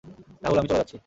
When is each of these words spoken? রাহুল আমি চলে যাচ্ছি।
রাহুল 0.43 0.57
আমি 0.59 0.69
চলে 0.69 0.79
যাচ্ছি। 0.81 0.97